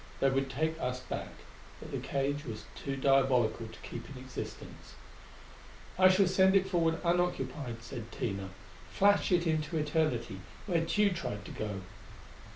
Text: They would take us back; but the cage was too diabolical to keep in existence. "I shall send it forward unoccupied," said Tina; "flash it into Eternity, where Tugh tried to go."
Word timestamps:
They 0.19 0.31
would 0.31 0.49
take 0.49 0.79
us 0.81 0.99
back; 1.01 1.29
but 1.79 1.91
the 1.91 1.99
cage 1.99 2.43
was 2.43 2.65
too 2.73 2.95
diabolical 2.95 3.67
to 3.67 3.79
keep 3.87 4.09
in 4.09 4.19
existence. 4.19 4.95
"I 5.99 6.09
shall 6.09 6.25
send 6.25 6.55
it 6.55 6.67
forward 6.67 6.97
unoccupied," 7.05 7.83
said 7.83 8.11
Tina; 8.11 8.49
"flash 8.89 9.31
it 9.31 9.45
into 9.45 9.77
Eternity, 9.77 10.41
where 10.65 10.83
Tugh 10.83 11.13
tried 11.13 11.45
to 11.45 11.51
go." 11.51 11.81